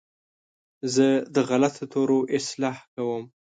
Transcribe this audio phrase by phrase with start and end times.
[0.93, 3.23] زه د غلطو تورو اصلاح کوم.